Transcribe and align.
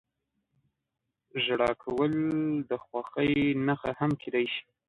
•ژړا 1.43 1.71
کول 1.83 2.13
د 2.69 2.71
خوښۍ 2.83 3.33
نښه 3.65 3.91
هم 3.99 4.11
کېدای 4.21 4.45
شي. 4.53 4.63